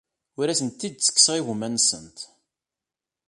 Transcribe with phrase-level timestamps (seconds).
[0.39, 2.17] Ur asent-d-ttekkseɣ igumma-nsent.